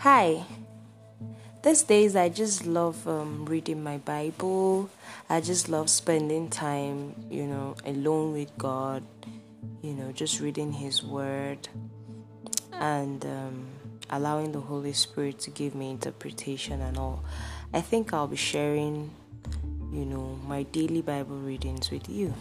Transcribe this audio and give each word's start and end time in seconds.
Hi. 0.00 0.46
These 1.62 1.82
days, 1.82 2.16
I 2.16 2.30
just 2.30 2.64
love 2.64 3.06
um, 3.06 3.44
reading 3.44 3.84
my 3.84 3.98
Bible. 3.98 4.88
I 5.28 5.42
just 5.42 5.68
love 5.68 5.90
spending 5.90 6.48
time, 6.48 7.14
you 7.28 7.44
know, 7.44 7.76
alone 7.84 8.32
with 8.32 8.56
God, 8.56 9.02
you 9.82 9.92
know, 9.92 10.10
just 10.12 10.40
reading 10.40 10.72
His 10.72 11.02
Word 11.02 11.68
and 12.72 13.22
um, 13.26 13.66
allowing 14.08 14.52
the 14.52 14.60
Holy 14.60 14.94
Spirit 14.94 15.38
to 15.40 15.50
give 15.50 15.74
me 15.74 15.90
interpretation 15.90 16.80
and 16.80 16.96
all. 16.96 17.22
I 17.74 17.82
think 17.82 18.14
I'll 18.14 18.26
be 18.26 18.36
sharing, 18.36 19.10
you 19.92 20.06
know, 20.06 20.38
my 20.46 20.62
daily 20.62 21.02
Bible 21.02 21.36
readings 21.36 21.90
with 21.90 22.08
you, 22.08 22.32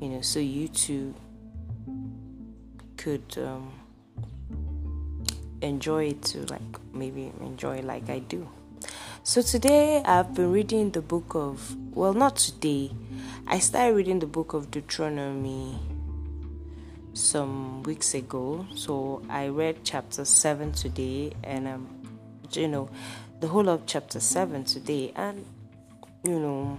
you 0.00 0.10
know, 0.10 0.20
so 0.20 0.38
you 0.38 0.68
too 0.68 1.12
could. 2.96 3.36
Um, 3.36 3.81
enjoy 5.62 6.06
it 6.06 6.22
to 6.22 6.44
like 6.46 6.62
maybe 6.92 7.32
enjoy 7.40 7.80
like 7.80 8.10
I 8.10 8.18
do. 8.20 8.48
So 9.22 9.42
today 9.42 10.02
I've 10.04 10.34
been 10.34 10.52
reading 10.52 10.90
the 10.90 11.00
book 11.00 11.34
of 11.34 11.76
well 11.94 12.14
not 12.14 12.36
today. 12.36 12.90
I 13.46 13.58
started 13.58 13.94
reading 13.94 14.18
the 14.18 14.26
book 14.26 14.52
of 14.52 14.70
Deuteronomy 14.70 15.78
some 17.14 17.82
weeks 17.84 18.14
ago. 18.14 18.66
So 18.74 19.22
I 19.28 19.48
read 19.48 19.78
chapter 19.84 20.24
7 20.24 20.72
today 20.72 21.32
and 21.44 21.68
um 21.68 21.88
you 22.52 22.68
know 22.68 22.90
the 23.40 23.48
whole 23.48 23.68
of 23.68 23.86
chapter 23.86 24.20
7 24.20 24.64
today 24.64 25.12
and 25.16 25.44
you 26.24 26.38
know 26.38 26.78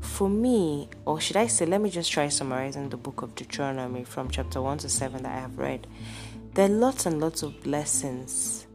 for 0.00 0.28
me, 0.28 0.88
or 1.04 1.20
should 1.20 1.36
I 1.36 1.46
say, 1.46 1.66
let 1.66 1.80
me 1.80 1.90
just 1.90 2.10
try 2.10 2.28
summarizing 2.28 2.88
the 2.88 2.96
book 2.96 3.22
of 3.22 3.34
Deuteronomy 3.34 4.04
from 4.04 4.30
chapter 4.30 4.60
1 4.60 4.78
to 4.78 4.88
7 4.88 5.22
that 5.22 5.34
I 5.34 5.40
have 5.40 5.58
read. 5.58 5.86
There 6.52 6.66
are 6.66 6.68
lots 6.68 7.06
and 7.06 7.20
lots 7.20 7.44
of 7.44 7.60
blessings 7.62 8.66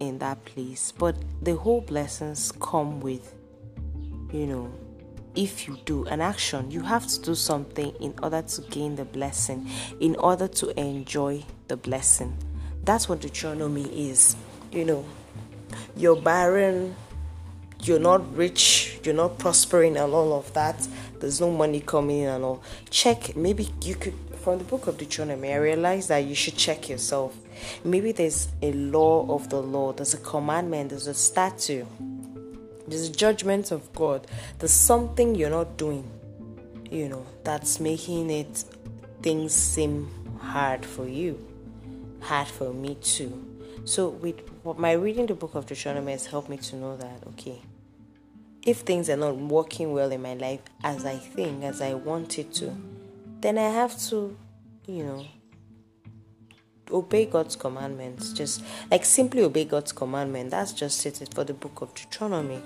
in 0.00 0.18
that 0.18 0.44
place, 0.44 0.92
but 0.92 1.14
the 1.40 1.54
whole 1.54 1.82
blessings 1.82 2.52
come 2.60 2.98
with, 2.98 3.32
you 4.32 4.46
know, 4.46 4.72
if 5.36 5.68
you 5.68 5.78
do 5.84 6.04
an 6.06 6.20
action, 6.20 6.68
you 6.68 6.80
have 6.80 7.06
to 7.06 7.20
do 7.20 7.34
something 7.36 7.94
in 8.00 8.14
order 8.22 8.42
to 8.42 8.62
gain 8.62 8.96
the 8.96 9.04
blessing, 9.04 9.68
in 10.00 10.16
order 10.16 10.48
to 10.48 10.78
enjoy 10.80 11.44
the 11.68 11.76
blessing. 11.76 12.36
That's 12.82 13.08
what 13.08 13.20
Deuteronomy 13.20 14.10
is. 14.10 14.34
You 14.72 14.84
know, 14.84 15.04
you're 15.96 16.20
barren, 16.20 16.96
you're 17.82 17.98
not 17.98 18.34
rich, 18.36 18.98
you're 19.04 19.14
not 19.14 19.38
prospering, 19.38 19.96
and 19.96 20.12
all 20.12 20.32
of 20.32 20.52
that. 20.54 20.86
There's 21.18 21.40
no 21.40 21.50
money 21.50 21.80
coming 21.80 22.20
in 22.20 22.28
and 22.28 22.44
all. 22.44 22.62
Check, 22.88 23.36
maybe 23.36 23.68
you 23.82 23.94
could 23.94 24.14
from 24.40 24.56
the 24.56 24.64
book 24.64 24.86
of 24.86 24.96
Deuteronomy, 24.96 25.52
I 25.52 25.56
realized 25.56 26.08
that 26.08 26.24
you 26.24 26.34
should 26.34 26.56
check 26.56 26.88
yourself. 26.88 27.36
Maybe 27.84 28.12
there's 28.12 28.48
a 28.62 28.72
law 28.72 29.26
of 29.34 29.50
the 29.50 29.60
law, 29.60 29.92
there's 29.92 30.14
a 30.14 30.18
commandment, 30.18 30.90
there's 30.90 31.06
a 31.06 31.14
statute, 31.14 31.86
there's 32.88 33.08
a 33.08 33.12
judgment 33.12 33.70
of 33.70 33.92
God, 33.92 34.26
there's 34.58 34.72
something 34.72 35.34
you're 35.34 35.50
not 35.50 35.76
doing, 35.76 36.10
you 36.90 37.08
know, 37.10 37.26
that's 37.44 37.80
making 37.80 38.30
it 38.30 38.64
things 39.22 39.52
seem 39.52 40.08
hard 40.40 40.86
for 40.86 41.06
you, 41.06 41.38
hard 42.20 42.48
for 42.48 42.72
me 42.72 42.94
too. 42.94 43.46
So, 43.84 44.08
with 44.08 44.40
my 44.64 44.92
reading 44.92 45.26
the 45.26 45.34
book 45.34 45.54
of 45.54 45.66
Deuteronomy 45.66 46.12
has 46.12 46.26
helped 46.26 46.48
me 46.48 46.58
to 46.58 46.76
know 46.76 46.96
that 46.96 47.26
okay, 47.28 47.62
if 48.64 48.78
things 48.78 49.08
are 49.08 49.16
not 49.16 49.36
working 49.36 49.92
well 49.92 50.12
in 50.12 50.22
my 50.22 50.34
life 50.34 50.60
as 50.84 51.04
I 51.04 51.16
think, 51.16 51.64
as 51.64 51.80
I 51.80 51.94
want 51.94 52.38
it 52.38 52.52
to, 52.54 52.76
then 53.40 53.56
I 53.58 53.70
have 53.70 53.98
to, 54.08 54.36
you 54.86 55.04
know, 55.04 55.26
obey 56.90 57.26
God's 57.26 57.56
commandments. 57.56 58.32
Just 58.32 58.62
like 58.90 59.04
simply 59.04 59.42
obey 59.42 59.64
God's 59.64 59.92
commandment. 59.92 60.50
That's 60.50 60.72
just 60.72 61.04
it 61.06 61.28
for 61.32 61.44
the 61.44 61.54
book 61.54 61.80
of 61.80 61.94
Deuteronomy. 61.94 62.62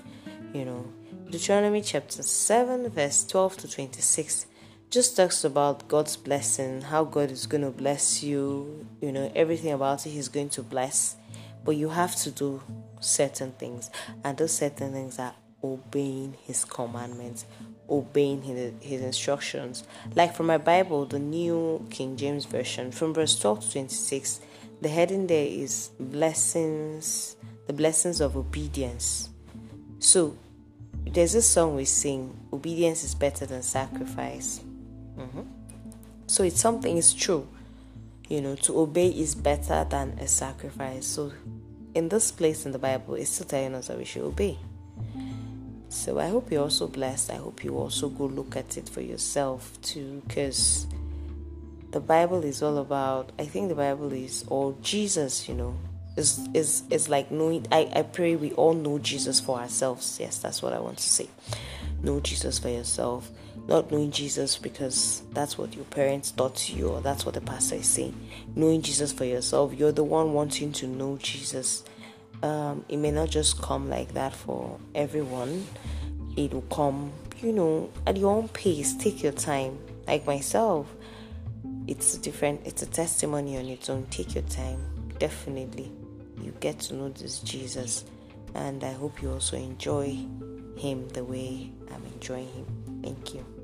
You 0.53 0.65
know, 0.65 0.93
Deuteronomy 1.31 1.83
chapter 1.83 2.23
7, 2.23 2.89
verse 2.91 3.25
12 3.27 3.57
to 3.59 3.69
26 3.71 4.47
just 4.95 5.17
talks 5.17 5.43
about 5.43 5.89
God's 5.89 6.17
blessing, 6.17 6.81
how 6.81 7.03
God 7.03 7.33
is 7.33 7.47
going 7.47 7.65
to 7.65 7.71
bless 7.71 8.23
you, 8.23 8.87
you 9.01 9.11
know, 9.11 9.29
everything 9.35 9.73
about 9.73 10.07
it 10.07 10.11
He's 10.11 10.29
going 10.29 10.51
to 10.51 10.63
bless. 10.63 11.17
But 11.65 11.73
you 11.73 11.89
have 11.89 12.15
to 12.17 12.31
do 12.31 12.63
certain 13.01 13.51
things, 13.53 13.91
and 14.23 14.39
those 14.39 14.53
certain 14.53 14.93
things 14.93 15.19
are 15.19 15.35
obeying 15.65 16.37
His 16.45 16.65
commandments, 16.65 17.45
obeying 17.91 18.43
his, 18.43 18.73
his 18.81 19.01
instructions. 19.01 19.83
Like 20.15 20.33
from 20.33 20.47
my 20.47 20.59
Bible, 20.59 21.07
the 21.07 21.19
New 21.19 21.85
King 21.91 22.17
James 22.17 22.45
Version, 22.45 22.93
from 22.93 23.15
verse 23.15 23.37
12 23.37 23.63
to 23.63 23.73
26, 23.73 24.41
the 24.81 24.89
heading 24.89 25.27
there 25.27 25.47
is 25.47 25.91
blessings, 25.99 27.35
the 27.67 27.73
blessings 27.73 28.21
of 28.21 28.37
obedience. 28.37 29.31
So 29.99 30.39
there's 31.05 31.35
a 31.35 31.43
song 31.43 31.75
we 31.75 31.85
sing, 31.85 32.39
obedience 32.53 33.03
is 33.03 33.17
better 33.17 33.45
than 33.45 33.63
sacrifice. 33.63 34.61
Mm-hmm. 35.19 35.43
So 36.27 36.43
it's 36.43 36.61
something, 36.61 36.97
it's 36.97 37.13
true. 37.13 37.47
You 38.29 38.41
know, 38.41 38.55
to 38.57 38.79
obey 38.79 39.09
is 39.09 39.35
better 39.35 39.87
than 39.89 40.19
a 40.19 40.27
sacrifice. 40.27 41.07
So 41.07 41.33
in 41.95 42.09
this 42.09 42.33
place 42.33 42.67
in 42.67 42.73
the 42.73 42.79
Bible, 42.79 43.15
it's 43.15 43.31
still 43.31 43.47
telling 43.47 43.75
us 43.75 43.89
that 43.89 43.99
we 43.99 44.05
should 44.05 44.23
obey. 44.23 44.59
So 45.89 46.19
I 46.19 46.29
hope 46.29 46.51
you're 46.51 46.63
also 46.63 46.89
blessed. 46.89 47.31
I 47.31 47.37
hope 47.37 47.63
you 47.63 47.77
also 47.77 48.09
go 48.09 48.25
look 48.25 48.57
at 48.57 48.77
it 48.77 48.89
for 48.89 49.01
yourself 49.01 49.79
too, 49.83 50.23
because 50.27 50.87
the 51.93 52.01
Bible 52.01 52.43
is 52.43 52.63
all 52.63 52.79
about. 52.79 53.31
I 53.39 53.45
think 53.45 53.69
the 53.69 53.77
Bible 53.77 54.13
is 54.13 54.45
all 54.49 54.77
Jesus. 54.83 55.49
You 55.49 55.55
know, 55.55 55.77
is 56.17 56.49
is 56.55 56.83
is 56.91 57.09
like 57.09 57.31
knowing. 57.31 57.67
I 57.73 57.91
I 57.95 58.03
pray 58.03 58.37
we 58.37 58.53
all 58.53 58.75
know 58.75 58.99
Jesus 58.99 59.41
for 59.41 59.59
ourselves. 59.59 60.19
Yes, 60.21 60.39
that's 60.39 60.63
what 60.63 60.73
I 60.73 60.81
want 60.81 60.99
to 60.99 61.09
say. 61.09 61.29
Know 62.03 62.21
Jesus 62.21 62.59
for 62.59 62.69
yourself. 62.69 63.31
Not 63.67 63.91
knowing 63.91 64.11
Jesus 64.11 64.59
because 64.59 65.23
that's 65.33 65.57
what 65.57 65.75
your 65.75 65.87
parents 65.87 66.31
taught 66.31 66.69
you 66.69 66.89
or 66.89 67.01
that's 67.01 67.25
what 67.25 67.35
the 67.35 67.41
pastor 67.41 67.77
is 67.77 67.87
saying. 67.87 68.15
Knowing 68.55 68.83
Jesus 68.83 69.11
for 69.11 69.25
yourself. 69.25 69.73
You're 69.73 69.93
the 69.93 70.05
one 70.05 70.35
wanting 70.35 70.73
to 70.73 70.87
know 70.87 71.17
Jesus 71.17 71.83
um, 72.45 72.85
it 72.91 72.99
may 72.99 73.11
not 73.11 73.31
just 73.31 73.63
come 73.63 73.89
like 73.89 74.13
that 74.13 74.35
for 74.35 74.79
everyone. 74.95 75.67
It 76.37 76.53
will 76.53 76.63
come, 76.63 77.11
you 77.41 77.53
know, 77.53 77.91
at 78.07 78.19
your 78.19 78.37
own 78.37 78.49
pace. 78.49 78.95
Take 78.95 79.23
your 79.23 79.33
time. 79.33 79.79
Like 80.07 80.27
myself, 80.27 80.87
it's 81.87 82.19
different. 82.19 82.61
It's 82.67 82.83
a 82.83 82.87
testimony 82.87 83.57
on 83.57 83.65
its 83.65 83.89
own. 83.89 84.07
Take 84.11 84.35
your 84.35 84.45
time. 84.45 84.79
Definitely, 85.19 85.91
you 86.43 86.53
get 86.61 86.79
to 86.81 86.95
know 86.95 87.09
this 87.09 87.41
Jesus, 87.41 88.05
and 88.55 88.83
I 88.85 88.93
hope 88.93 89.23
you 89.23 89.31
also 89.31 89.57
enjoy 89.57 90.19
him 90.77 91.09
the 91.09 91.25
way 91.25 91.71
I'm 91.93 92.05
enjoying 92.15 92.49
him. 92.49 92.67
Thank 93.03 93.35
you. 93.35 93.64